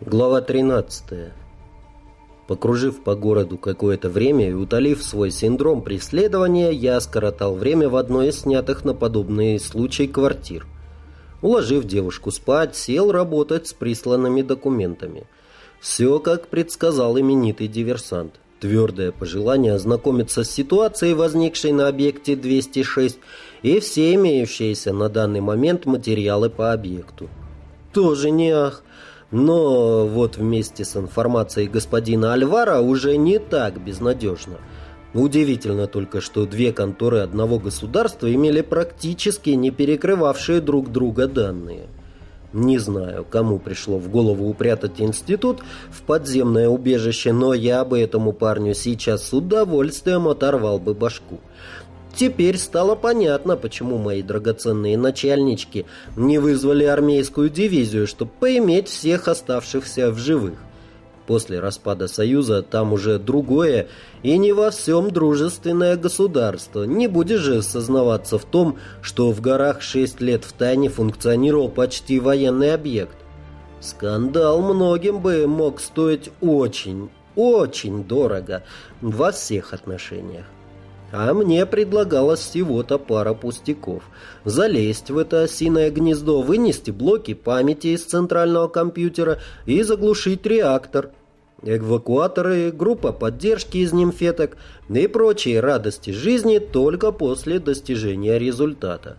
[0.00, 1.32] Глава 13.
[2.46, 8.28] Покружив по городу какое-то время и утолив свой синдром преследования, я скоротал время в одной
[8.28, 10.68] из снятых на подобные случаи квартир.
[11.42, 15.24] Уложив девушку спать, сел работать с присланными документами.
[15.80, 18.34] Все, как предсказал именитый диверсант.
[18.60, 23.18] Твердое пожелание ознакомиться с ситуацией, возникшей на объекте 206,
[23.62, 27.28] и все имеющиеся на данный момент материалы по объекту.
[27.92, 28.84] Тоже не ах.
[29.30, 34.58] Но вот вместе с информацией господина Альвара уже не так безнадежно.
[35.14, 41.88] Удивительно только, что две конторы одного государства имели практически не перекрывавшие друг друга данные.
[42.54, 48.32] Не знаю, кому пришло в голову упрятать институт в подземное убежище, но я бы этому
[48.32, 51.40] парню сейчас с удовольствием оторвал бы башку.
[52.18, 55.86] Теперь стало понятно, почему мои драгоценные начальнички
[56.16, 60.54] не вызвали армейскую дивизию, чтобы поиметь всех оставшихся в живых.
[61.28, 63.86] После распада Союза там уже другое
[64.24, 66.82] и не во всем дружественное государство.
[66.82, 72.18] Не будешь же сознаваться в том, что в горах шесть лет в тайне функционировал почти
[72.18, 73.16] военный объект.
[73.78, 78.64] Скандал многим бы мог стоить очень, очень дорого
[79.00, 80.46] во всех отношениях.
[81.10, 84.02] А мне предлагалось всего-то пара пустяков.
[84.44, 91.10] Залезть в это осиное гнездо, вынести блоки памяти из центрального компьютера и заглушить реактор.
[91.62, 94.58] Эвакуаторы, группа поддержки из нимфеток
[94.90, 99.16] и прочие радости жизни только после достижения результата.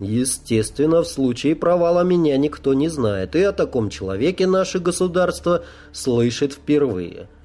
[0.00, 6.52] Естественно, в случае провала меня никто не знает, и о таком человеке наше государство слышит
[6.52, 7.28] впервые–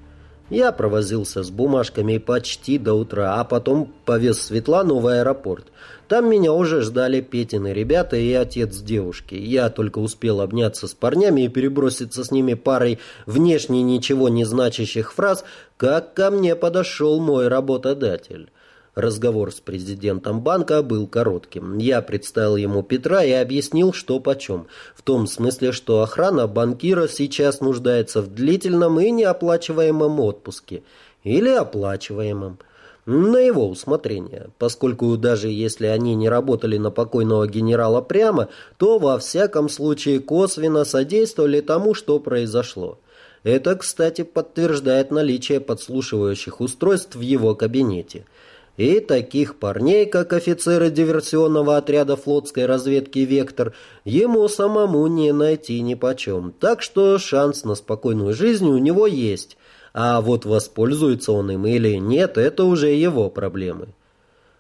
[0.50, 5.66] я провозился с бумажками почти до утра, а потом повез Светлану в аэропорт.
[6.08, 9.36] Там меня уже ждали Петины ребята и отец девушки.
[9.36, 15.14] Я только успел обняться с парнями и переброситься с ними парой внешне ничего не значащих
[15.14, 15.44] фраз,
[15.76, 18.50] как ко мне подошел мой работодатель.
[18.98, 21.78] Разговор с президентом банка был коротким.
[21.78, 24.66] Я представил ему Петра и объяснил, что почем.
[24.96, 30.82] В том смысле, что охрана банкира сейчас нуждается в длительном и неоплачиваемом отпуске.
[31.24, 32.58] Или оплачиваемом.
[33.06, 39.20] На его усмотрение, поскольку даже если они не работали на покойного генерала прямо, то во
[39.20, 42.98] всяком случае косвенно содействовали тому, что произошло.
[43.44, 48.26] Это, кстати, подтверждает наличие подслушивающих устройств в его кабинете–
[48.78, 53.74] и таких парней, как офицеры диверсионного отряда флотской разведки «Вектор»,
[54.06, 56.54] ему самому не найти нипочем.
[56.60, 59.58] Так что шанс на спокойную жизнь у него есть.
[59.94, 63.90] А вот воспользуется он им или нет, это уже его проблемы.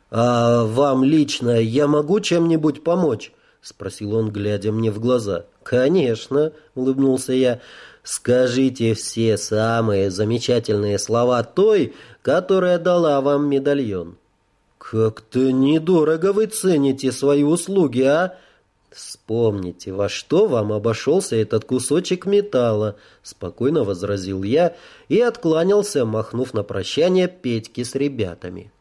[0.09, 3.31] «А вам лично я могу чем-нибудь помочь?»—
[3.62, 5.45] спросил он, глядя мне в глаза.
[5.63, 7.59] «Конечно»,— улыбнулся я.
[8.03, 14.17] «Скажите все самые замечательные слова той, которая дала вам медальон».
[14.78, 18.38] «Как-то недорого вы цените свои услуги, а?»
[18.90, 24.75] «Вспомните, во что вам обошелся этот кусочек металла»,— спокойно возразил я
[25.09, 28.72] и откланялся, махнув на прощание Петьке с ребятами.